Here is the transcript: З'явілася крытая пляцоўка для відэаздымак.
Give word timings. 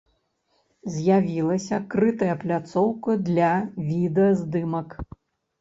З'явілася 0.93 1.79
крытая 1.95 2.35
пляцоўка 2.45 3.11
для 3.29 3.51
відэаздымак. 3.93 4.89